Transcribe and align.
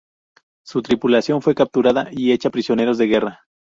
Su 0.65 0.81
tripulación 0.81 1.43
fue 1.43 1.53
capturada 1.53 2.07
y 2.11 2.31
hecha 2.31 2.49
prisioneros 2.49 2.97
de 2.97 3.05
guerra. 3.05 3.41